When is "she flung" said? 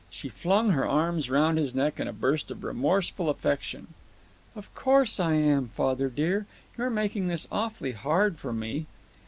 0.09-0.71